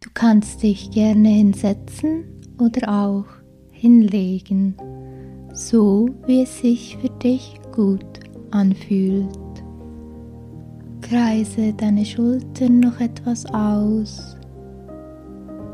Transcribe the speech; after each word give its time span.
Du 0.00 0.10
kannst 0.12 0.62
dich 0.62 0.90
gerne 0.90 1.28
hinsetzen 1.28 2.24
oder 2.58 2.88
auch 2.88 3.24
hinlegen, 3.70 4.74
so 5.52 6.08
wie 6.26 6.42
es 6.42 6.60
sich 6.60 6.96
für 6.98 7.08
dich 7.08 7.58
gut 7.72 8.20
anfühlt. 8.50 9.28
Kreise 11.00 11.72
deine 11.72 12.04
Schultern 12.04 12.80
noch 12.80 13.00
etwas 13.00 13.46
aus 13.46 14.36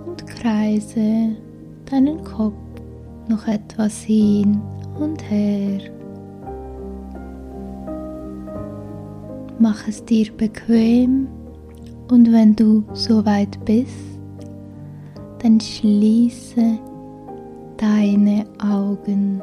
und 0.06 0.26
kreise 0.26 1.36
deinen 1.90 2.22
Kopf 2.22 2.54
noch 3.28 3.46
etwas 3.46 4.02
hin 4.02 4.60
und 4.98 5.22
her. 5.30 5.80
Mach 9.58 9.86
es 9.88 10.04
dir 10.04 10.30
bequem 10.36 11.28
und 12.10 12.32
wenn 12.32 12.54
du 12.54 12.84
soweit 12.92 13.64
bist, 13.64 14.11
dann 15.42 15.58
schließe 15.60 16.78
deine 17.76 18.46
Augen. 18.58 19.42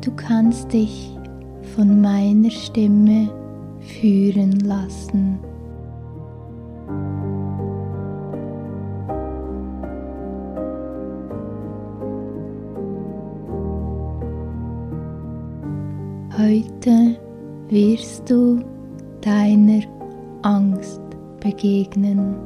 Du 0.00 0.10
kannst 0.16 0.72
dich 0.72 1.14
von 1.76 2.00
meiner 2.00 2.50
Stimme 2.50 3.28
führen 3.80 4.58
lassen. 4.60 5.38
Heute 16.38 17.16
wirst 17.68 18.30
du 18.30 18.60
deiner 19.22 19.82
Angst 20.42 21.00
begegnen. 21.40 22.36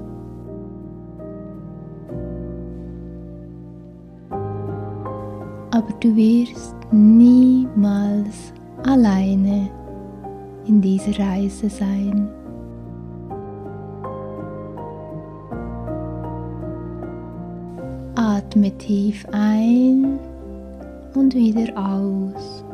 Aber 5.73 5.93
du 6.01 6.17
wirst 6.17 6.75
niemals 6.91 8.55
alleine 8.85 9.69
in 10.65 10.81
dieser 10.81 11.19
Reise 11.19 11.69
sein. 11.69 12.31
Atme 18.15 18.71
tief 18.79 19.27
ein 19.33 20.19
und 21.15 21.35
wieder 21.35 21.77
aus. 21.77 22.65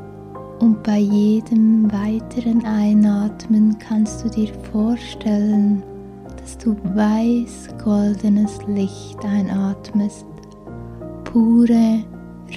Und 0.61 0.83
bei 0.83 0.99
jedem 0.99 1.91
weiteren 1.93 2.65
Einatmen 2.65 3.79
kannst 3.79 4.25
du 4.25 4.29
dir 4.29 4.53
vorstellen, 4.73 5.85
dass 6.37 6.59
du 6.59 6.77
weiß-goldenes 6.95 8.59
Licht 8.67 9.25
einatmest. 9.25 10.27
Pure, 11.23 12.03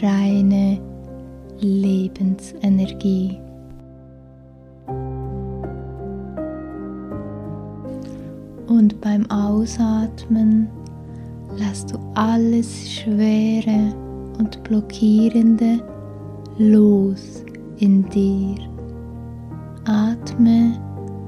reine 0.02 0.80
Lebensenergie. 1.60 3.38
Und 8.68 9.00
beim 9.00 9.30
Ausatmen 9.30 10.68
lass 11.56 11.86
du 11.86 12.00
alles 12.16 12.92
Schwere 12.92 13.94
und 14.40 14.64
Blockierende 14.64 15.84
los 16.58 17.44
in 17.82 18.08
dir. 18.10 18.58
Atme 19.86 20.80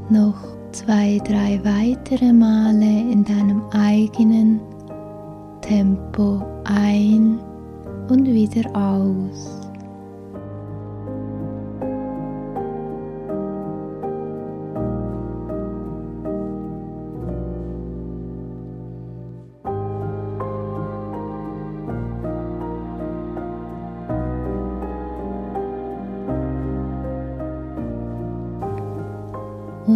noch 0.10 0.38
zwei, 0.72 1.20
drei 1.26 1.60
weitere 1.64 2.32
Male 2.32 3.12
in 3.12 3.24
deinem 3.24 3.64
eigenen 3.72 4.62
Tempo 5.62 6.42
ein 6.66 7.40
und 8.10 8.26
wieder 8.26 8.70
aus. 8.76 9.63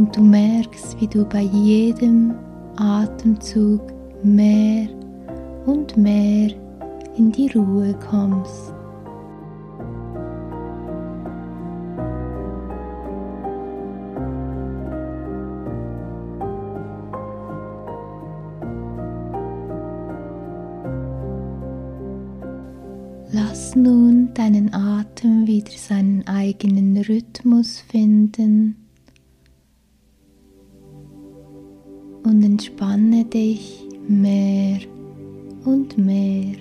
Und 0.07 0.15
du 0.15 0.21
merkst, 0.21 1.01
wie 1.01 1.07
du 1.07 1.25
bei 1.25 1.41
jedem 1.41 2.33
Atemzug 2.77 3.81
mehr 4.23 4.87
und 5.65 5.97
mehr 5.97 6.49
in 7.17 7.29
die 7.33 7.49
Ruhe 7.49 7.93
kommst. 8.09 8.73
Lass 23.33 23.75
nun 23.75 24.33
deinen 24.33 24.73
Atem 24.73 25.45
wieder 25.47 25.71
seinen 25.71 26.25
eigenen 26.27 26.95
Rhythmus 26.95 27.81
finden 27.81 28.86
und 32.27 32.43
entspanne 32.43 33.23
dich 33.23 33.87
mehr 34.07 34.79
und 35.63 35.97
mehr. 35.97 36.55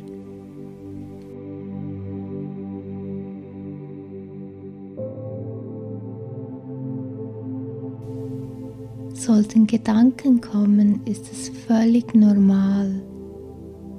Sollten 9.12 9.66
Gedanken 9.66 10.40
kommen, 10.40 11.00
ist 11.04 11.32
es 11.32 11.48
völlig 11.48 12.14
normal. 12.14 13.02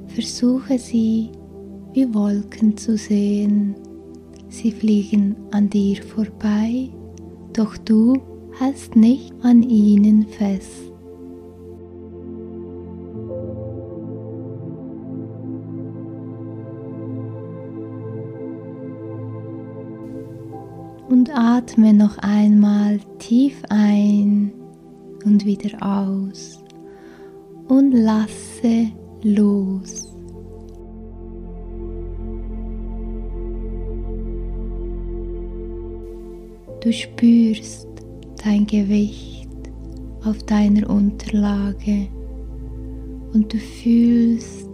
Versuche 0.07 0.79
sie 0.79 1.31
wie 1.91 2.13
Wolken 2.13 2.77
zu 2.77 2.95
sehen. 2.95 3.75
Sie 4.47 4.71
fliegen 4.71 5.35
an 5.51 5.69
dir 5.69 6.01
vorbei, 6.01 6.89
doch 7.51 7.75
du 7.75 8.13
hältst 8.57 8.95
nicht 8.95 9.33
an 9.43 9.63
ihnen 9.63 10.25
fest. 10.27 10.86
Und 21.17 21.31
atme 21.35 21.95
noch 21.95 22.15
einmal 22.19 22.99
tief 23.17 23.59
ein 23.69 24.53
und 25.25 25.45
wieder 25.45 25.81
aus 25.81 26.63
und 27.67 27.91
lasse 27.91 28.91
los. 29.23 30.15
Du 36.81 36.93
spürst 36.93 37.87
dein 38.45 38.67
Gewicht 38.67 39.49
auf 40.23 40.37
deiner 40.43 40.87
Unterlage 40.87 42.09
und 43.33 43.51
du 43.51 43.57
fühlst, 43.57 44.69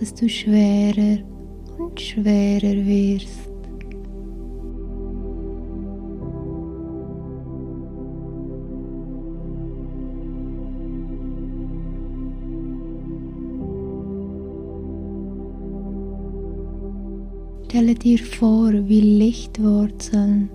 dass 0.00 0.12
du 0.12 0.28
schwerer 0.28 1.22
und 1.78 2.00
schwerer 2.00 2.84
wirst. 2.84 3.53
Stelle 17.94 18.16
dir 18.16 18.18
vor, 18.18 18.72
wie 18.88 19.00
Lichtwurzeln 19.00 20.50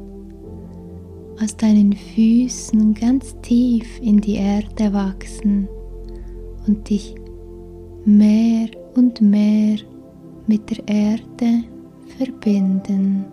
aus 1.41 1.55
deinen 1.55 1.93
Füßen 1.93 2.93
ganz 2.93 3.35
tief 3.41 3.87
in 4.01 4.19
die 4.19 4.35
Erde 4.35 4.91
wachsen 4.91 5.69
und 6.67 6.89
dich 6.89 7.15
mehr 8.03 8.67
und 8.95 9.21
mehr 9.21 9.77
mit 10.47 10.69
der 10.69 10.87
Erde 10.87 11.63
verbinden. 12.17 13.25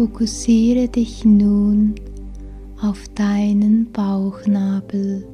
Fokussiere 0.00 0.88
dich 0.88 1.26
nun 1.26 1.94
auf 2.80 3.06
deinen 3.14 3.92
Bauchnabel. 3.92 5.28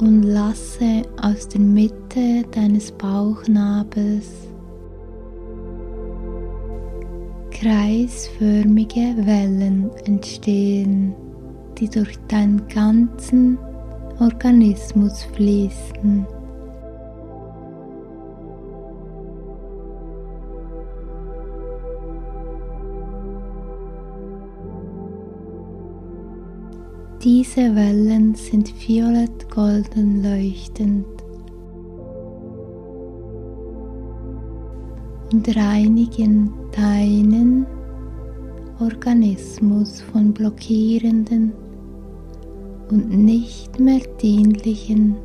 Und 0.00 0.22
lasse 0.22 1.02
aus 1.20 1.46
der 1.48 1.60
Mitte 1.60 2.42
deines 2.52 2.90
Bauchnabels 2.92 4.30
kreisförmige 7.50 9.14
Wellen 9.26 9.90
entstehen 10.06 11.14
die 11.78 11.88
durch 11.88 12.18
deinen 12.28 12.66
ganzen 12.68 13.58
Organismus 14.18 15.24
fließen. 15.34 16.26
Diese 27.22 27.74
Wellen 27.74 28.34
sind 28.36 28.72
violett-golden 28.86 30.22
leuchtend 30.22 31.06
und 35.32 35.56
reinigen 35.56 36.52
deinen 36.70 37.66
Organismus 38.78 40.02
von 40.02 40.32
blockierenden 40.32 41.52
und 42.90 43.10
nicht 43.10 43.78
mehr 43.78 44.00
dienlichen 44.20 45.16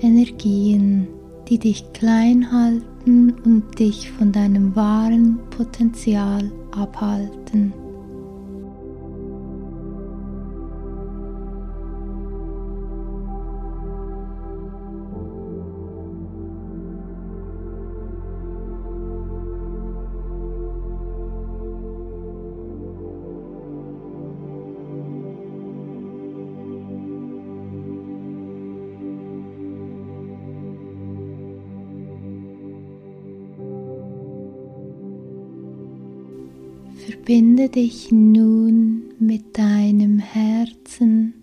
Energien, 0.00 1.08
die 1.48 1.58
dich 1.58 1.92
klein 1.92 2.50
halten 2.52 3.34
und 3.44 3.78
dich 3.78 4.10
von 4.12 4.32
deinem 4.32 4.74
wahren 4.76 5.38
Potenzial 5.50 6.50
abhalten. 6.72 7.72
Verbinde 37.06 37.68
dich 37.68 38.10
nun 38.10 39.02
mit 39.20 39.56
deinem 39.56 40.18
Herzen 40.18 41.34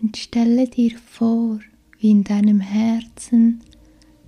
und 0.00 0.16
stelle 0.16 0.66
dir 0.68 0.92
vor, 0.96 1.60
wie 1.98 2.12
in 2.12 2.24
deinem 2.24 2.60
Herzen 2.60 3.60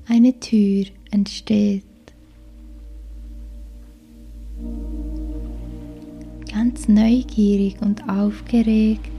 eine 0.07 0.39
Tür 0.41 0.85
entsteht. 1.11 1.85
Ganz 6.53 6.87
neugierig 6.87 7.81
und 7.81 8.07
aufgeregt 8.07 9.11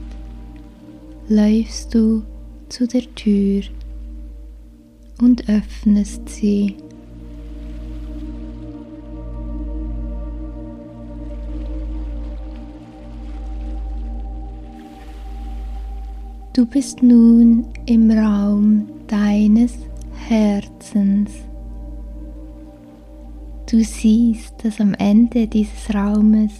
läufst 1.28 1.92
du 1.92 2.22
zu 2.68 2.86
der 2.86 3.12
Tür 3.16 3.62
und 5.20 5.48
öffnest 5.48 6.28
sie. 6.28 6.76
Du 16.60 16.66
bist 16.66 17.02
nun 17.02 17.64
im 17.86 18.10
Raum 18.10 18.86
deines 19.06 19.78
Herzens. 20.28 21.30
Du 23.64 23.82
siehst, 23.82 24.62
dass 24.62 24.78
am 24.78 24.92
Ende 24.92 25.46
dieses 25.46 25.94
Raumes 25.94 26.52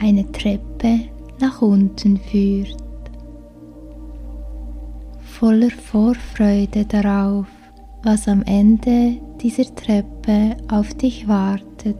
eine 0.00 0.30
Treppe 0.30 1.00
nach 1.40 1.60
unten 1.60 2.18
führt. 2.18 2.76
Voller 5.18 5.70
Vorfreude 5.70 6.84
darauf, 6.84 7.48
was 8.04 8.28
am 8.28 8.44
Ende 8.44 9.16
dieser 9.42 9.74
Treppe 9.74 10.56
auf 10.68 10.94
dich 10.94 11.26
wartet, 11.26 11.98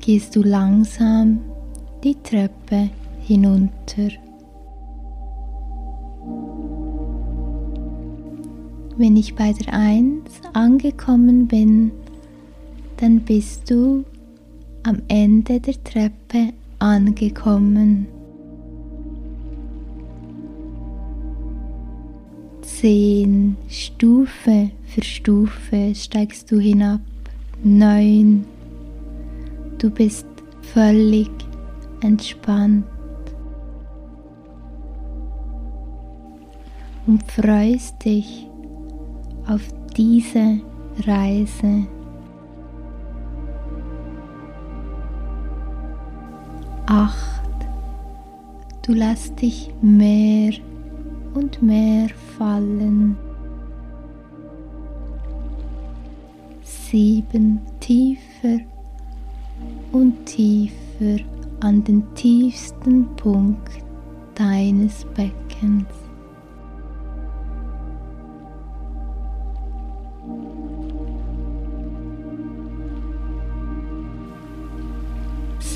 gehst 0.00 0.34
du 0.34 0.42
langsam 0.42 1.38
die 2.02 2.16
Treppe 2.24 2.90
hinunter. 3.20 4.10
Wenn 8.96 9.16
ich 9.16 9.34
bei 9.34 9.52
der 9.52 9.72
1 9.72 10.24
angekommen 10.52 11.46
bin, 11.46 11.90
dann 12.98 13.20
bist 13.20 13.70
du 13.70 14.04
am 14.82 15.00
Ende 15.08 15.58
der 15.60 15.82
Treppe 15.84 16.52
angekommen. 16.78 18.06
Zehn 22.60 23.56
Stufe 23.68 24.70
für 24.86 25.02
Stufe 25.02 25.94
steigst 25.94 26.50
du 26.50 26.58
hinab. 26.58 27.00
Neun. 27.62 28.44
Du 29.78 29.90
bist 29.90 30.26
völlig 30.62 31.30
entspannt. 32.02 32.84
Und 37.06 37.22
freust 37.30 38.04
dich 38.04 38.48
auf 39.46 39.62
diese 39.96 40.60
Reise. 41.06 41.86
Acht. 46.86 47.40
Du 48.82 48.92
lässt 48.94 49.40
dich 49.40 49.72
mehr 49.80 50.52
und 51.34 51.62
mehr 51.62 52.08
fallen. 52.38 53.16
Sieben 56.62 57.60
tiefer 57.78 58.58
und 59.92 60.26
tiefer 60.26 61.24
an 61.60 61.84
den 61.84 62.02
tiefsten 62.14 63.06
Punkt 63.16 63.70
deines 64.34 65.04
Beckens. 65.14 65.99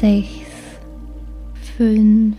Sechs, 0.04 0.50
fünf, 1.78 2.37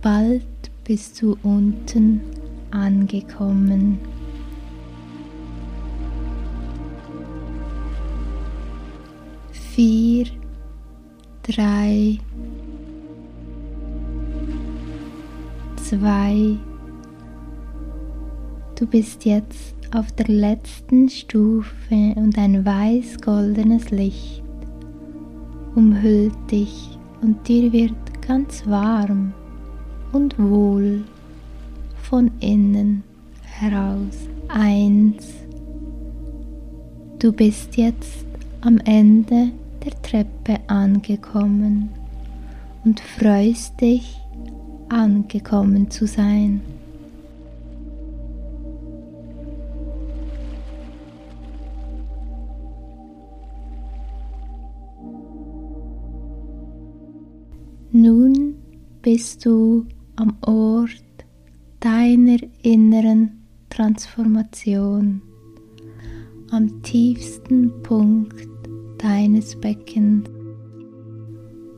bald 0.00 0.42
bist 0.84 1.20
du 1.20 1.36
unten 1.42 2.22
angekommen. 2.70 3.98
Vier, 9.52 10.28
drei, 11.42 12.18
zwei, 15.84 16.56
du 18.76 18.86
bist 18.86 19.26
jetzt 19.26 19.74
auf 19.94 20.10
der 20.12 20.28
letzten 20.28 21.10
Stufe 21.10 22.14
und 22.14 22.38
ein 22.38 22.64
weiß-goldenes 22.64 23.90
Licht 23.90 24.45
umhüllt 25.76 26.50
dich 26.50 26.98
und 27.22 27.46
dir 27.46 27.72
wird 27.72 28.22
ganz 28.26 28.66
warm 28.66 29.32
und 30.12 30.36
wohl 30.38 31.04
von 32.02 32.30
innen 32.40 33.04
heraus. 33.42 34.28
Eins. 34.48 35.28
Du 37.18 37.32
bist 37.32 37.76
jetzt 37.76 38.26
am 38.62 38.78
Ende 38.78 39.50
der 39.84 40.02
Treppe 40.02 40.58
angekommen 40.66 41.90
und 42.84 43.00
freust 43.00 43.80
dich, 43.80 44.16
angekommen 44.88 45.90
zu 45.90 46.06
sein. 46.06 46.60
Bist 59.06 59.46
du 59.46 59.86
am 60.16 60.36
Ort 60.40 61.04
deiner 61.78 62.38
inneren 62.62 63.46
Transformation, 63.70 65.22
am 66.50 66.82
tiefsten 66.82 67.70
Punkt 67.84 68.48
deines 68.98 69.54
Beckens, 69.60 70.28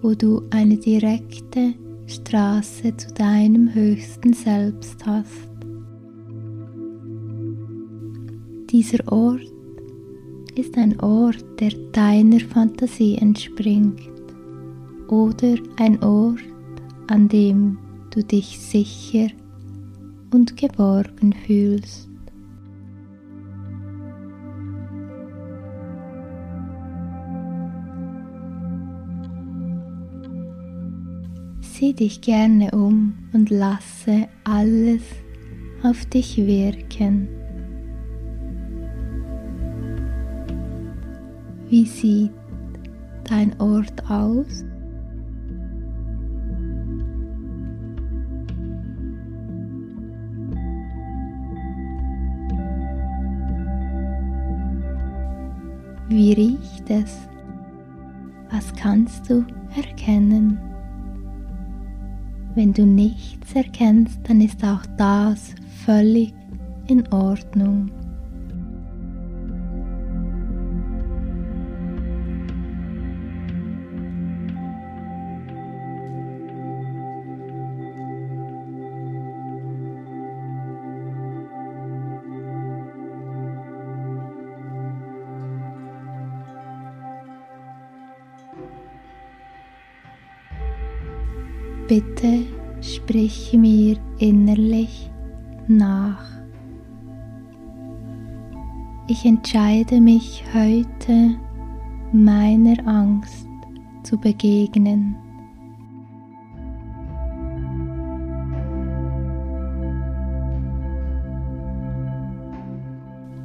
wo 0.01 0.15
du 0.15 0.41
eine 0.49 0.79
direkte 0.79 1.75
Straße 2.07 2.97
zu 2.97 3.13
deinem 3.13 3.75
höchsten 3.75 4.33
Selbst 4.33 5.05
hast. 5.05 5.51
Dieser 8.71 9.07
Ort 9.13 9.53
ist 10.55 10.79
ein 10.79 10.99
Ort, 11.01 11.45
der 11.61 11.73
deiner 11.93 12.41
Fantasie 12.41 13.17
entspringt 13.17 14.01
oder 15.09 15.57
ein 15.77 16.03
Ort, 16.03 16.41
an 17.09 17.29
dem 17.29 17.79
du 18.11 18.23
dich 18.23 18.59
sicher 18.59 19.29
und 20.31 20.57
geborgen 20.57 21.33
fühlst. 21.33 22.09
Sieh 31.61 31.95
dich 31.95 32.21
gerne 32.21 32.71
um 32.73 33.15
und 33.33 33.51
lasse 33.51 34.29
alles 34.45 35.03
auf 35.83 36.05
dich 36.07 36.37
wirken. 36.37 37.29
Wie 41.71 41.87
sieht 41.87 42.33
dein 43.25 43.59
Ort 43.61 44.11
aus? 44.11 44.65
Wie 56.09 56.33
riecht 56.33 56.89
es? 56.89 57.29
Was 58.51 58.73
kannst 58.75 59.29
du 59.29 59.45
erkennen? 59.77 60.59
Wenn 62.55 62.73
du 62.73 62.87
nichts 62.87 63.55
erkennst, 63.55 64.19
dann 64.25 64.41
ist 64.41 64.65
auch 64.65 64.87
das 64.97 65.55
völlig 65.85 66.33
in 66.87 67.07
Ordnung. 67.13 67.91
Bitte 91.89 92.45
sprich 92.83 93.55
mir 93.55 93.97
innerlich 94.19 95.11
nach. 95.69 96.23
Ich 99.07 99.25
entscheide 99.25 99.99
mich 99.99 100.45
heute 100.53 101.39
meiner 102.13 102.87
Angst 102.87 103.49
zu 104.03 104.19
begegnen. 104.19 105.17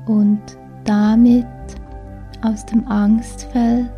Und 0.05 0.41
damit 0.83 1.45
aus 2.41 2.65
dem 2.65 2.85
Angstfeld 2.89 3.89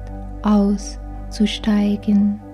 auszusteigen. 0.44 2.45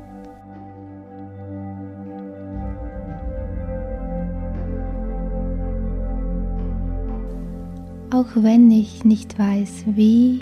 Auch 8.12 8.28
wenn 8.36 8.70
ich 8.70 9.06
nicht 9.06 9.40
weiß 9.40 9.86
wie. 9.88 10.42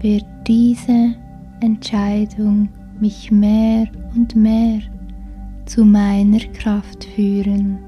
Wird 0.00 0.24
diese 0.46 1.14
Entscheidung 1.60 2.68
mich 3.00 3.30
mehr 3.30 3.86
und 4.14 4.34
mehr 4.34 4.80
zu 5.66 5.84
meiner 5.84 6.40
Kraft 6.54 7.04
führen. 7.04 7.78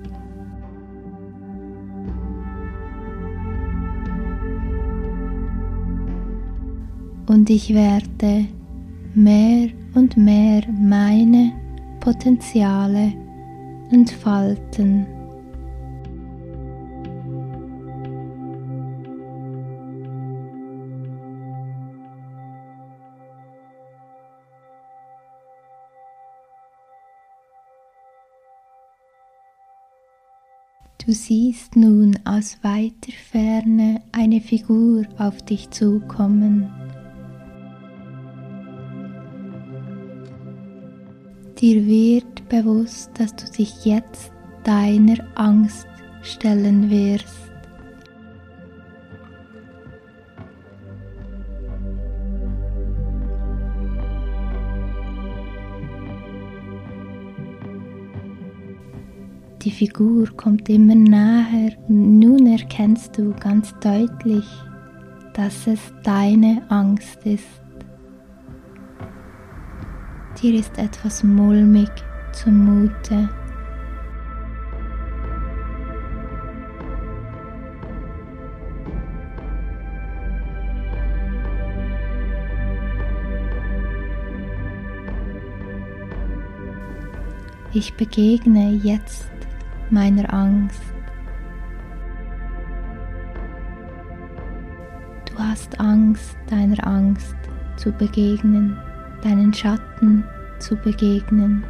Und 7.27 7.51
ich 7.51 7.75
werde 7.75 8.47
mehr 9.15 9.71
und 9.95 10.17
mehr 10.17 10.63
meine 10.79 11.53
Potenziale 11.99 13.24
entfalten. 13.95 15.07
Du 31.07 31.13
siehst 31.13 31.77
nun 31.77 32.19
aus 32.25 32.59
weiter 32.63 33.13
Ferne 33.31 34.01
eine 34.11 34.41
Figur 34.41 35.05
auf 35.19 35.43
dich 35.43 35.71
zukommen. 35.71 36.71
Dir 41.61 41.87
wird 41.87 42.34
bewusst, 42.49 43.11
dass 43.19 43.35
du 43.35 43.45
dich 43.51 43.85
jetzt 43.85 44.33
deiner 44.65 45.17
Angst 45.35 45.87
stellen 46.23 46.91
wirst. 46.91 47.51
Die 59.63 59.71
Figur 59.71 60.29
kommt 60.37 60.69
immer 60.69 60.95
näher 60.95 61.73
und 61.89 62.19
nun 62.19 62.47
erkennst 62.47 63.17
du 63.17 63.33
ganz 63.41 63.75
deutlich, 63.81 64.45
dass 65.33 65.67
es 65.67 65.81
deine 66.03 66.63
Angst 66.69 67.25
ist. 67.25 67.63
Dir 70.43 70.55
ist 70.59 70.77
etwas 70.77 71.25
mulmig 71.25 71.89
zumute. 72.35 73.29
Ich 87.73 87.95
begegne 87.95 88.73
jetzt 88.83 89.31
meiner 89.91 90.33
Angst. 90.33 90.81
Du 95.25 95.39
hast 95.39 95.81
Angst, 95.81 96.37
deiner 96.49 96.87
Angst 96.87 97.35
zu 97.77 97.91
begegnen 97.91 98.77
deinen 99.25 99.53
Schatten 99.55 100.23
zu 100.59 100.77
begegnen. 100.77 101.65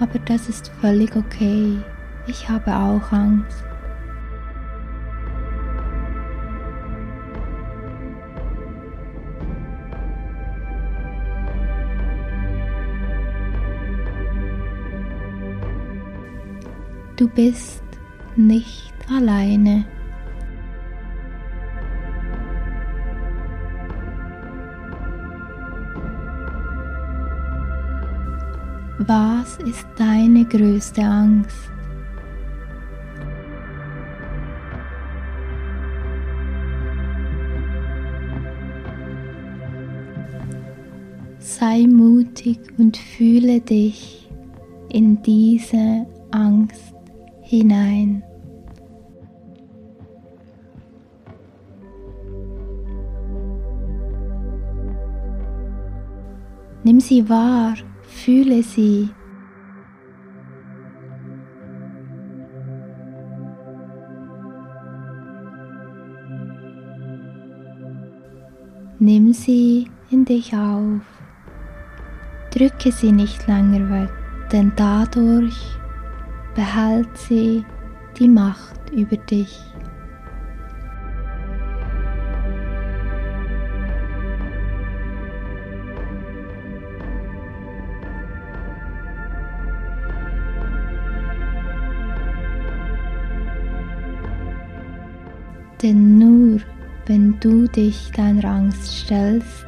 Aber 0.00 0.18
das 0.20 0.48
ist 0.48 0.70
völlig 0.80 1.14
okay. 1.16 1.78
Ich 2.26 2.48
habe 2.48 2.74
auch 2.74 3.12
Angst. 3.12 3.64
Du 17.16 17.28
bist 17.28 17.82
nicht 18.36 18.94
alleine. 19.10 19.84
Was 29.08 29.56
ist 29.66 29.86
deine 29.96 30.44
größte 30.44 31.02
Angst? 31.02 31.70
sei 41.58 41.86
mutig 41.86 42.58
und 42.78 42.96
fühle 42.96 43.60
dich 43.60 44.28
in 44.90 45.20
diese 45.22 46.06
Angst 46.30 46.94
hinein. 47.42 48.22
Nimm 56.84 57.00
sie 57.00 57.28
wahr, 57.28 57.74
fühle 58.18 58.62
sie. 58.62 59.10
Nimm 68.98 69.32
sie 69.32 69.88
in 70.10 70.24
dich 70.24 70.52
auf. 70.54 71.00
Drücke 72.50 72.90
sie 72.90 73.12
nicht 73.12 73.46
länger 73.46 73.88
weg, 73.90 74.10
denn 74.50 74.72
dadurch 74.74 75.58
behält 76.54 77.16
sie 77.16 77.64
die 78.18 78.28
Macht 78.28 78.90
über 78.90 79.16
dich. 79.16 79.60
Dich 97.68 98.10
deiner 98.12 98.44
Angst 98.44 98.86
stellst, 98.86 99.66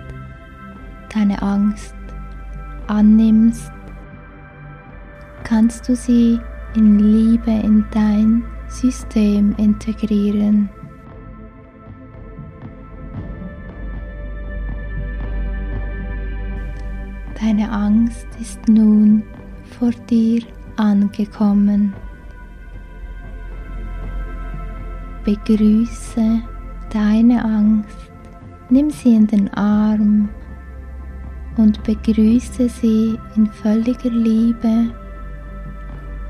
deine 1.14 1.40
Angst 1.42 1.94
annimmst, 2.86 3.70
kannst 5.44 5.88
du 5.88 5.94
sie 5.94 6.40
in 6.74 6.98
Liebe 6.98 7.50
in 7.50 7.84
dein 7.90 8.44
System 8.68 9.54
integrieren. 9.56 10.68
Deine 17.40 17.72
Angst 17.72 18.28
ist 18.40 18.68
nun 18.68 19.24
vor 19.78 19.90
dir 20.08 20.42
angekommen. 20.76 21.94
Begrüße 25.24 26.42
deine 26.92 27.44
Angst, 27.44 28.10
nimm 28.68 28.90
sie 28.90 29.14
in 29.14 29.26
den 29.26 29.52
Arm 29.54 30.28
und 31.56 31.82
begrüße 31.84 32.68
sie 32.68 33.18
in 33.36 33.46
völliger 33.46 34.10
Liebe 34.10 34.92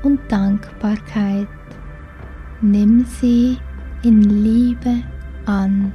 und 0.03 0.19
Dankbarkeit. 0.29 1.47
Nimm 2.61 3.05
sie 3.05 3.57
in 4.03 4.21
Liebe 4.21 5.03
an. 5.45 5.93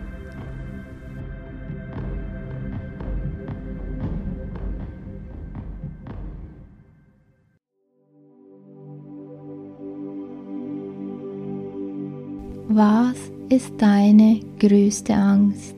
Was 12.68 13.16
ist 13.49 13.73
deine 13.78 14.40
größte 14.58 15.14
Angst? 15.14 15.76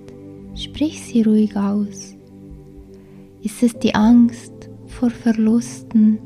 Sprich 0.55 1.03
sie 1.03 1.23
ruhig 1.23 1.57
aus. 1.57 2.17
Ist 3.43 3.63
es 3.63 3.79
die 3.79 3.95
Angst 3.95 4.53
vor 4.87 5.11
Verlusten? 5.11 6.19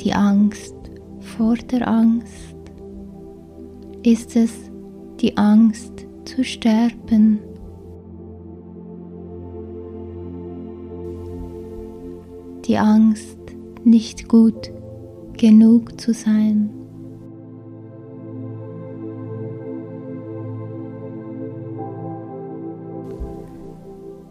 Die 0.00 0.12
Angst 0.12 0.76
vor 1.20 1.56
der 1.56 1.88
Angst? 1.88 2.56
Ist 4.02 4.36
es 4.36 4.52
die 5.20 5.36
Angst 5.36 6.06
zu 6.24 6.44
sterben? 6.44 7.40
Die 12.66 12.76
Angst, 12.76 13.38
nicht 13.84 14.28
gut 14.28 14.70
genug 15.38 15.98
zu 15.98 16.12
sein. 16.12 16.77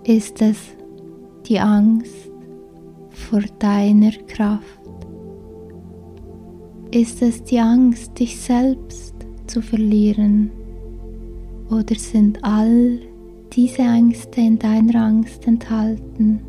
Ist 0.07 0.41
es 0.41 0.57
die 1.49 1.59
Angst 1.59 2.31
vor 3.09 3.41
deiner 3.59 4.13
Kraft? 4.25 4.79
Ist 6.91 7.21
es 7.21 7.43
die 7.43 7.59
Angst, 7.59 8.17
dich 8.17 8.39
selbst 8.39 9.13
zu 9.47 9.61
verlieren? 9.61 10.49
Oder 11.69 11.95
sind 11.95 12.41
all 12.41 13.01
diese 13.51 13.81
Ängste 13.81 14.39
in 14.39 14.57
deiner 14.57 15.07
Angst 15.07 15.45
enthalten? 15.45 16.39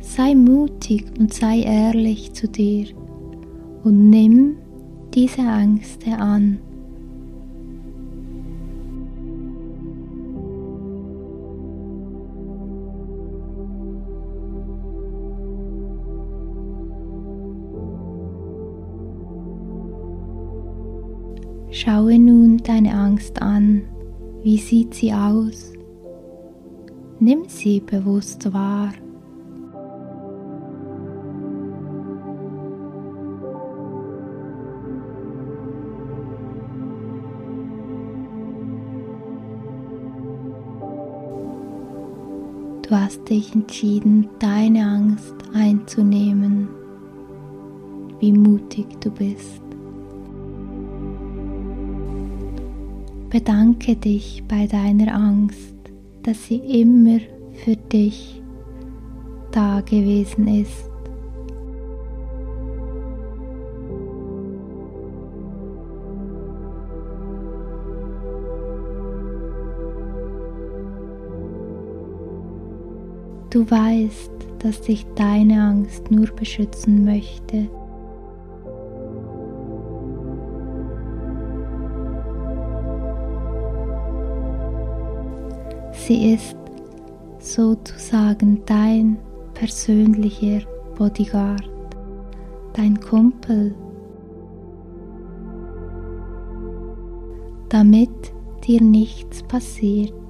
Sei 0.00 0.34
mutig 0.34 1.04
und 1.18 1.34
sei 1.34 1.60
ehrlich 1.60 2.32
zu 2.32 2.48
dir 2.48 2.86
und 3.84 4.10
nimm 4.10 4.56
diese 5.14 5.42
Ängste 5.42 6.16
an. 6.18 6.58
Schaue 21.70 22.18
nun 22.18 22.58
deine 22.58 22.94
Angst 22.94 23.42
an. 23.42 23.82
Wie 24.42 24.56
sieht 24.56 24.94
sie 24.94 25.12
aus? 25.12 25.72
Nimm 27.18 27.44
sie 27.48 27.80
bewusst 27.80 28.52
wahr. 28.54 28.92
Du 42.94 43.00
hast 43.00 43.28
dich 43.28 43.52
entschieden, 43.52 44.28
deine 44.38 44.86
Angst 44.86 45.34
einzunehmen. 45.52 46.68
Wie 48.20 48.30
mutig 48.30 48.86
du 49.00 49.10
bist. 49.10 49.60
Bedanke 53.30 53.96
dich 53.96 54.44
bei 54.46 54.68
deiner 54.68 55.12
Angst, 55.12 55.74
dass 56.22 56.44
sie 56.44 56.58
immer 56.58 57.18
für 57.64 57.74
dich 57.74 58.40
da 59.50 59.80
gewesen 59.80 60.46
ist. 60.46 60.93
Du 73.54 73.70
weißt, 73.70 74.32
dass 74.58 74.80
dich 74.80 75.06
deine 75.14 75.62
Angst 75.62 76.10
nur 76.10 76.26
beschützen 76.26 77.04
möchte. 77.04 77.68
Sie 85.92 86.32
ist 86.32 86.56
sozusagen 87.38 88.60
dein 88.66 89.18
persönlicher 89.54 90.66
Bodyguard, 90.98 91.70
dein 92.72 92.98
Kumpel, 92.98 93.72
damit 97.68 98.10
dir 98.66 98.82
nichts 98.82 99.44
passiert. 99.44 100.23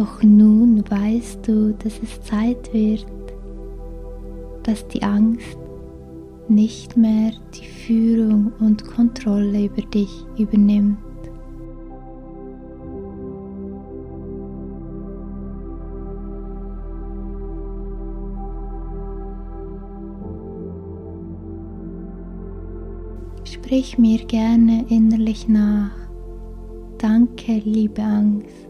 Doch 0.00 0.22
nun 0.22 0.82
weißt 0.88 1.46
du, 1.46 1.74
dass 1.74 1.92
es 2.02 2.22
Zeit 2.22 2.72
wird, 2.72 3.04
dass 4.62 4.88
die 4.88 5.02
Angst 5.02 5.58
nicht 6.48 6.96
mehr 6.96 7.32
die 7.52 7.66
Führung 7.66 8.50
und 8.60 8.82
Kontrolle 8.82 9.66
über 9.66 9.82
dich 9.82 10.08
übernimmt. 10.38 10.96
Sprich 23.44 23.98
mir 23.98 24.24
gerne 24.24 24.86
innerlich 24.88 25.46
nach. 25.46 25.92
Danke, 26.96 27.60
liebe 27.66 28.00
Angst. 28.02 28.69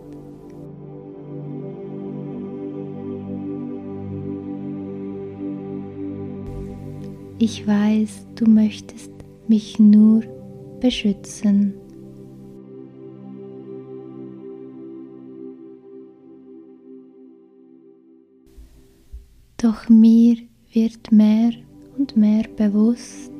Ich 7.43 7.67
weiß, 7.67 8.27
du 8.35 8.45
möchtest 8.45 9.11
mich 9.49 9.79
nur 9.79 10.21
beschützen. 10.79 11.73
Doch 19.57 19.89
mir 19.89 20.37
wird 20.75 21.11
mehr 21.13 21.53
und 21.97 22.15
mehr 22.15 22.45
bewusst, 22.59 23.33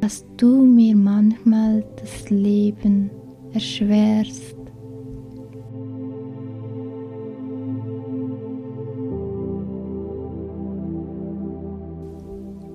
dass 0.00 0.24
du 0.38 0.64
mir 0.64 0.96
manchmal 0.96 1.84
das 1.96 2.30
Leben 2.30 3.10
erschwerst. 3.52 4.45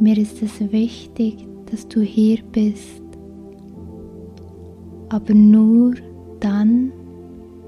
Mir 0.02 0.18
ist 0.18 0.42
es 0.42 0.60
wichtig, 0.72 1.48
dass 1.70 1.88
du 1.88 2.02
hier 2.02 2.40
bist, 2.52 3.04
aber 5.10 5.36
nur 5.36 5.94
dann, 6.40 6.92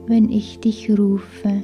wenn 0.07 0.31
ich 0.31 0.59
dich 0.59 0.89
rufe. 0.89 1.63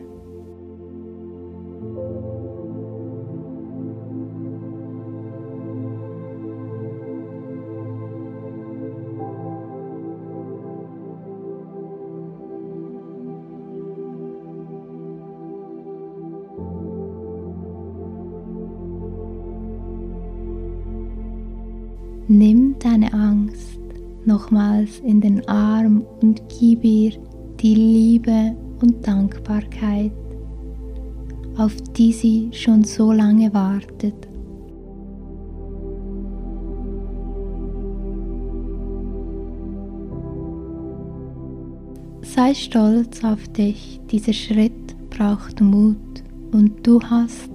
Schon 32.59 32.83
so 32.83 33.11
lange 33.11 33.53
wartet. 33.53 34.27
Sei 42.21 42.53
stolz 42.53 43.23
auf 43.23 43.47
dich, 43.49 44.01
dieser 44.11 44.33
Schritt 44.33 44.95
braucht 45.09 45.61
Mut 45.61 45.97
und 46.51 46.85
du 46.85 47.01
hast 47.01 47.49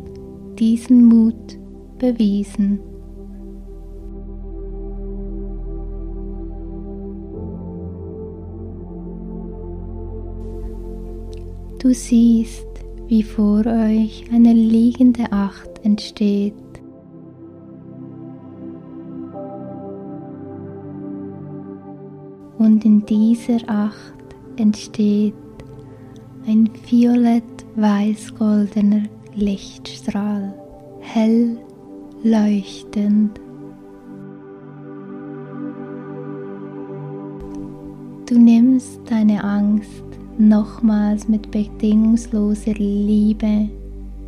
diesen 0.58 1.04
Mut 1.04 1.58
bewiesen. 1.98 2.80
Du 11.78 11.92
siehst, 11.92 12.73
wie 13.08 13.22
vor 13.22 13.64
euch 13.66 14.24
eine 14.32 14.52
liegende 14.52 15.30
Acht 15.30 15.84
entsteht. 15.84 16.54
Und 22.58 22.84
in 22.84 23.06
dieser 23.06 23.60
Acht 23.66 24.14
entsteht 24.56 25.34
ein 26.46 26.68
violett-weiß-goldener 26.88 29.04
Lichtstrahl, 29.34 30.54
hell 31.00 31.58
leuchtend. 32.22 33.40
Du 38.26 38.38
nimmst 38.38 39.00
deine 39.10 39.42
Angst 39.44 40.04
nochmals 40.38 41.28
mit 41.28 41.50
bedingungsloser 41.50 42.74
Liebe 42.74 43.68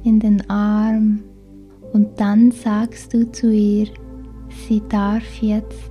in 0.04 0.20
den 0.20 0.48
Arm 0.48 1.20
und 1.92 2.08
dann 2.20 2.50
sagst 2.50 3.14
du 3.14 3.30
zu 3.32 3.52
ihr, 3.52 3.88
sie 4.68 4.82
darf 4.88 5.40
jetzt 5.40 5.90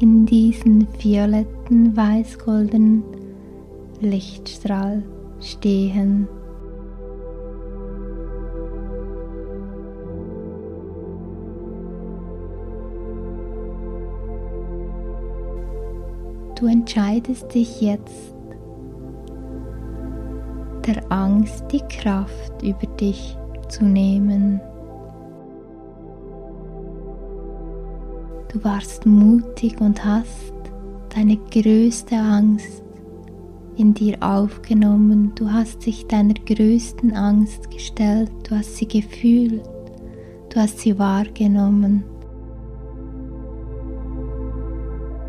in 0.00 0.24
diesen 0.26 0.86
violetten, 0.98 1.96
weiß-goldenen 1.96 3.02
Lichtstrahl 4.00 5.02
stehen. 5.40 6.28
Du 16.58 16.66
entscheidest 16.66 17.54
dich 17.54 17.80
jetzt 17.80 18.34
der 20.86 21.10
Angst 21.10 21.64
die 21.72 21.82
Kraft 21.88 22.62
über 22.62 22.86
dich 22.96 23.36
zu 23.68 23.84
nehmen. 23.84 24.60
Du 28.52 28.62
warst 28.64 29.06
mutig 29.06 29.80
und 29.80 30.04
hast 30.04 30.52
deine 31.14 31.36
größte 31.36 32.16
Angst 32.16 32.82
in 33.76 33.94
dir 33.94 34.16
aufgenommen. 34.20 35.32
Du 35.36 35.50
hast 35.50 35.86
dich 35.86 36.06
deiner 36.06 36.34
größten 36.34 37.12
Angst 37.12 37.70
gestellt. 37.70 38.30
Du 38.48 38.56
hast 38.56 38.76
sie 38.76 38.88
gefühlt. 38.88 39.62
Du 40.48 40.56
hast 40.60 40.80
sie 40.80 40.98
wahrgenommen. 40.98 42.02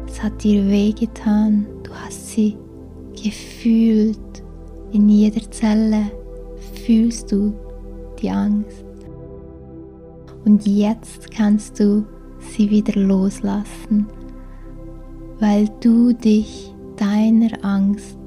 Es 0.08 0.22
hat 0.22 0.44
dir 0.44 0.68
wehgetan. 0.68 1.68
Du 1.84 1.92
hast 1.94 2.32
sie 2.32 2.58
gefühlt. 3.16 4.18
In 4.92 5.08
jeder 5.08 5.50
Zelle 5.52 6.12
fühlst 6.86 7.32
du 7.32 7.54
die 8.22 8.30
Angst. 8.30 8.86
Und 10.44 10.66
jetzt 10.66 11.32
kannst 11.32 11.80
du 11.80 12.06
sie 12.40 12.70
wieder 12.70 13.00
loslassen, 13.00 14.08
weil 15.40 15.70
du 15.80 16.14
dich 16.14 16.74
deiner 16.98 17.64
Angst 17.64 18.18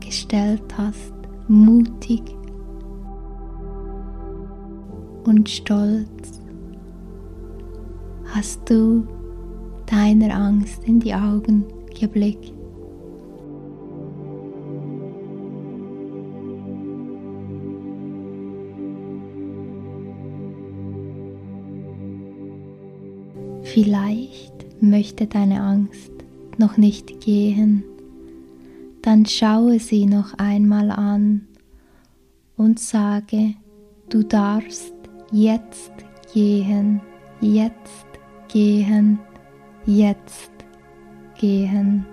gestellt 0.00 0.62
hast, 0.76 1.12
mutig 1.48 2.22
und 5.24 5.48
stolz 5.48 6.40
hast 8.34 8.70
du 8.70 9.06
deiner 9.86 10.34
Angst 10.34 10.84
in 10.84 11.00
die 11.00 11.14
Augen 11.14 11.64
geblickt. 11.98 12.57
Vielleicht 23.72 24.82
möchte 24.82 25.26
deine 25.26 25.60
Angst 25.60 26.10
noch 26.56 26.76
nicht 26.76 27.20
gehen, 27.20 27.84
dann 29.02 29.26
schaue 29.26 29.78
sie 29.78 30.06
noch 30.06 30.34
einmal 30.38 30.90
an 30.90 31.46
und 32.56 32.80
sage, 32.80 33.54
du 34.08 34.22
darfst 34.22 34.94
jetzt 35.30 35.92
gehen, 36.32 37.00
jetzt 37.40 38.06
gehen, 38.48 39.18
jetzt 39.84 40.52
gehen. 41.38 42.06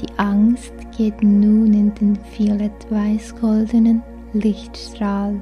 Die 0.00 0.18
Angst 0.18 0.72
geht 0.96 1.22
nun 1.22 1.72
in 1.72 1.94
den 1.94 2.18
violett-weiß-goldenen 2.36 4.02
Lichtstrahl 4.32 5.40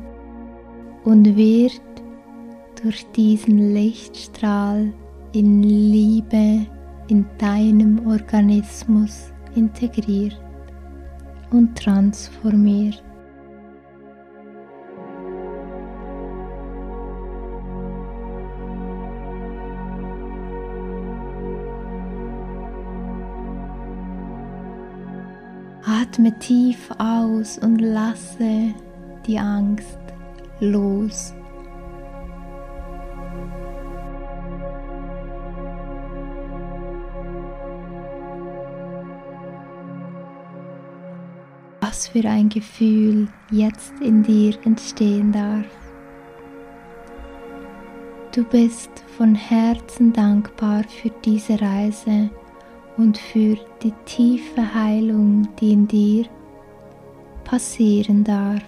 und 1.04 1.36
wird 1.36 1.80
durch 2.82 3.04
diesen 3.12 3.74
Lichtstrahl 3.74 4.92
in 5.32 5.62
Liebe 5.62 6.66
in 7.08 7.26
deinem 7.38 8.06
Organismus 8.06 9.32
integriert 9.54 10.40
und 11.50 11.76
transformiert. 11.76 13.05
Atme 26.16 26.32
tief 26.38 26.90
aus 26.96 27.58
und 27.58 27.78
lasse 27.78 28.72
die 29.26 29.38
Angst 29.38 29.98
los. 30.60 31.34
Was 41.82 42.08
für 42.08 42.26
ein 42.26 42.48
Gefühl 42.48 43.28
jetzt 43.50 43.92
in 44.00 44.22
dir 44.22 44.54
entstehen 44.64 45.32
darf. 45.32 45.66
Du 48.34 48.42
bist 48.42 49.04
von 49.18 49.34
Herzen 49.34 50.14
dankbar 50.14 50.82
für 50.84 51.10
diese 51.26 51.60
Reise 51.60 52.30
und 52.96 53.18
für 53.18 53.56
die 53.82 53.92
tiefe 54.04 54.74
Heilung, 54.74 55.48
die 55.60 55.72
in 55.72 55.86
dir 55.86 56.26
passieren 57.44 58.24
darf. 58.24 58.62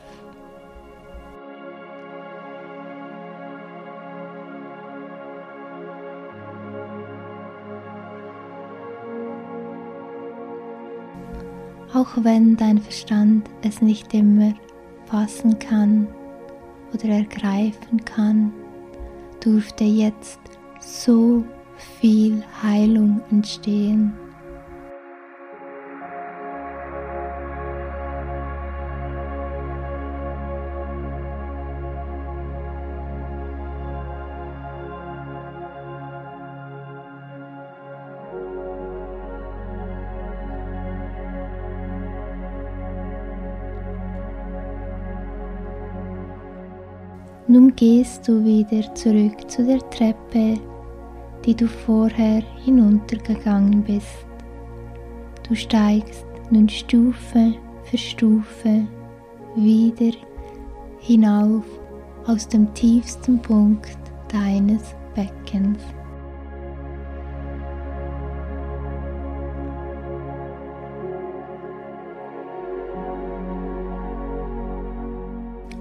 Auch 11.94 12.10
wenn 12.22 12.56
dein 12.56 12.78
Verstand 12.78 13.48
es 13.62 13.80
nicht 13.80 14.12
immer 14.12 14.52
fassen 15.06 15.58
kann 15.58 16.06
oder 16.92 17.08
ergreifen 17.08 18.04
kann, 18.04 18.52
durfte 19.40 19.84
jetzt 19.84 20.38
so 20.80 21.44
viel 21.78 22.42
Heilung 22.62 23.20
entstehen. 23.30 24.14
Nun 47.50 47.74
gehst 47.74 48.28
du 48.28 48.44
wieder 48.44 48.94
zurück 48.94 49.50
zu 49.50 49.64
der 49.64 49.78
Treppe, 49.88 50.60
die 51.44 51.54
du 51.54 51.66
vorher 51.66 52.42
hinuntergegangen 52.64 53.82
bist. 53.82 54.26
Du 55.48 55.54
steigst 55.54 56.26
nun 56.50 56.68
Stufe 56.68 57.54
für 57.84 57.98
Stufe 57.98 58.86
wieder 59.56 60.16
hinauf 61.00 61.64
aus 62.26 62.46
dem 62.46 62.72
tiefsten 62.74 63.40
Punkt 63.40 63.98
deines 64.30 64.94
Beckens. 65.14 65.80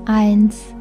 Eins 0.05 0.73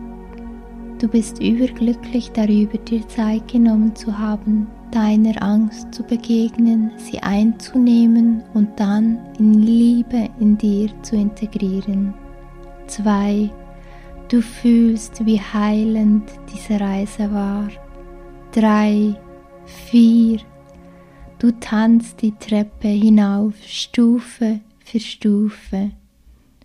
Du 0.98 1.08
bist 1.08 1.42
überglücklich 1.42 2.30
darüber, 2.32 2.78
dir 2.78 3.06
Zeit 3.08 3.48
genommen 3.48 3.94
zu 3.94 4.18
haben, 4.18 4.66
deiner 4.92 5.42
Angst 5.42 5.92
zu 5.92 6.02
begegnen, 6.02 6.90
sie 6.96 7.18
einzunehmen 7.18 8.42
und 8.54 8.80
dann 8.80 9.18
in 9.38 9.54
Liebe 9.62 10.30
in 10.40 10.56
dir 10.56 10.90
zu 11.02 11.16
integrieren. 11.16 12.14
2. 12.86 13.50
Du 14.28 14.40
fühlst, 14.40 15.24
wie 15.26 15.38
heilend 15.38 16.24
diese 16.52 16.80
Reise 16.80 17.30
war. 17.30 17.68
3. 18.52 19.14
4. 19.90 20.38
Du 21.38 21.50
tanzt 21.60 22.22
die 22.22 22.32
Treppe 22.32 22.88
hinauf, 22.88 23.54
Stufe 23.62 24.60
für 24.82 25.00
Stufe. 25.00 25.90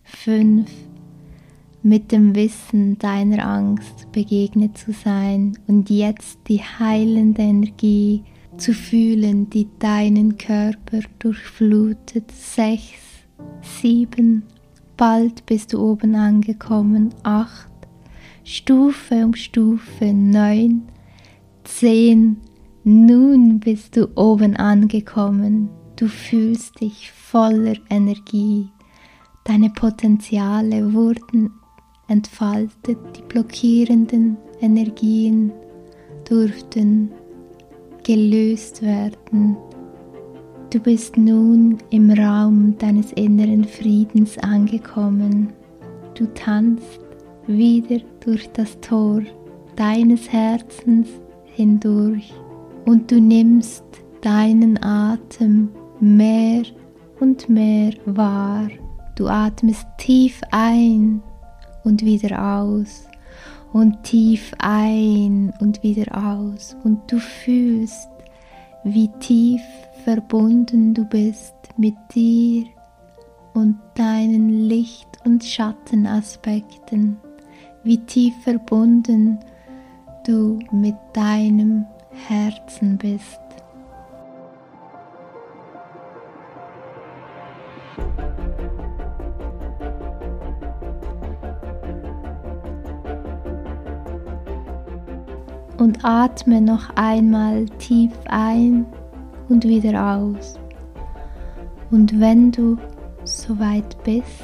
5 0.06 0.70
mit 1.84 2.12
dem 2.12 2.36
Wissen 2.36 2.98
deiner 3.00 3.46
Angst 3.46 4.12
begegnet 4.12 4.78
zu 4.78 4.92
sein 4.92 5.58
und 5.68 5.90
jetzt 5.90 6.40
die 6.48 6.62
heilende 6.62 7.42
Energie 7.42 8.24
zu 8.58 8.74
fühlen, 8.74 9.50
die 9.50 9.68
deinen 9.80 10.38
Körper 10.38 11.00
durchflutet. 11.20 12.32
Sechs, 12.32 13.00
sieben, 13.62 14.44
bald 14.98 15.46
bist 15.46 15.74
du 15.74 15.80
oben 15.80 16.16
angekommen. 16.16 17.10
Acht, 17.24 17.72
Stufe 18.44 19.26
um 19.26 19.34
Stufe. 19.34 20.14
Neun, 20.14 20.84
zehn, 21.64 22.38
nun 22.84 23.60
bist 23.60 23.96
du 23.96 24.10
oben 24.16 24.56
angekommen. 24.56 25.70
Du 25.96 26.08
fühlst 26.08 26.82
dich 26.82 27.12
voller 27.12 27.76
Energie. 27.90 28.70
Deine 29.44 29.70
Potenziale 29.70 30.94
wurden 30.94 31.52
entfaltet, 32.12 32.98
die 33.16 33.22
blockierenden 33.28 34.38
Energien 34.60 35.52
durften 36.28 37.12
gelöst 38.04 38.82
werden. 38.82 39.58
Du 40.70 40.80
bist 40.80 41.18
nun 41.18 41.78
im 41.90 42.12
Raum 42.12 42.76
deines 42.78 43.12
inneren 43.14 43.64
Friedens 43.64 44.38
angekommen. 44.38 45.54
Du 46.14 46.26
tanzt 46.34 47.00
wieder 47.48 48.00
durch 48.20 48.50
das 48.52 48.80
Tor 48.82 49.22
deines 49.76 50.32
Herzens 50.32 51.08
hindurch 51.46 52.34
und 52.86 53.10
du 53.10 53.20
nimmst 53.20 53.84
deinen 54.22 54.82
Atem 54.84 55.70
mehr 56.00 56.64
und 57.20 57.50
mehr 57.50 57.94
wahr. 58.06 58.68
Du 59.16 59.28
atmest 59.28 59.86
tief 59.98 60.42
ein 60.52 61.22
und 61.84 62.04
wieder 62.04 62.60
aus. 62.62 63.08
Und 63.74 64.04
tief 64.04 64.54
ein 64.60 65.54
und 65.60 65.82
wieder 65.82 66.18
aus. 66.18 66.76
Und 66.84 67.12
du 67.12 67.20
fühlst, 67.20 68.10
wie 68.84 69.10
tief 69.20 69.62
verbunden 70.04 70.94
du 70.94 71.06
bist 71.06 71.56
mit 71.78 71.96
dir 72.14 72.66
und 73.54 73.78
deinen 73.96 74.68
Licht- 74.68 75.20
und 75.26 75.44
Schattenaspekten, 75.44 77.18
wie 77.84 77.98
tief 77.98 78.34
verbunden 78.44 79.40
du 80.26 80.60
mit 80.72 80.96
deinem 81.14 81.86
Herzen 82.28 82.98
bist. 82.98 83.41
Und 95.82 96.06
atme 96.06 96.62
noch 96.62 96.96
einmal 96.96 97.66
tief 97.80 98.12
ein 98.28 98.86
und 99.50 99.64
wieder 99.64 100.16
aus. 100.16 100.60
Und 101.90 102.20
wenn 102.20 102.52
du 102.52 102.78
soweit 103.24 103.98
bist, 104.04 104.44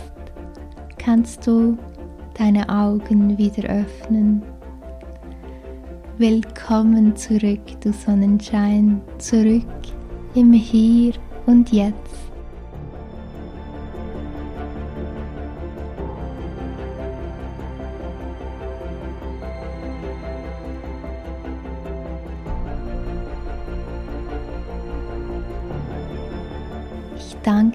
kannst 0.97 1.45
du 1.45 1.77
deine 2.33 2.67
Augen 2.67 3.37
wieder 3.37 3.69
öffnen. 3.69 4.41
Willkommen 6.17 7.15
zurück, 7.15 7.61
du 7.81 7.93
Sonnenschein, 7.93 8.99
zurück 9.19 9.61
im 10.33 10.51
Hier 10.53 11.13
und 11.45 11.71
Jetzt. 11.71 12.26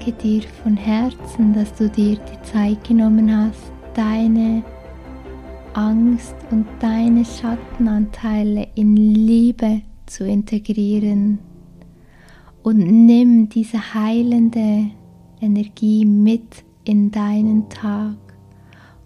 Danke 0.05 0.13
dir 0.21 0.43
von 0.63 0.77
Herzen, 0.77 1.55
dass 1.55 1.73
du 1.75 1.89
dir 1.89 2.17
die 2.17 2.43
Zeit 2.51 2.83
genommen 2.85 3.35
hast, 3.35 3.73
deine 3.95 4.65
Angst 5.75 6.35
und 6.51 6.67
deine 6.81 7.25
Schattenanteile 7.25 8.67
in 8.75 8.97
Liebe 8.97 9.83
zu 10.07 10.27
integrieren. 10.27 11.39
Und 12.63 12.79
nimm 12.79 13.49
diese 13.49 13.95
heilende 13.95 14.91
Energie 15.41 16.05
mit 16.05 16.65
in 16.85 17.11
deinen 17.11 17.69
Tag 17.69 18.17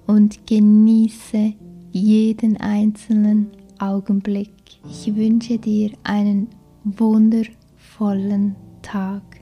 und 0.06 0.46
genieße 0.46 1.52
jeden 1.92 2.56
einzelnen 2.58 3.48
Augenblick. 3.78 4.52
Ich 4.88 5.14
wünsche 5.14 5.58
dir 5.58 5.90
einen 6.04 6.48
wundervollen 6.84 8.56
Tag. 8.82 9.35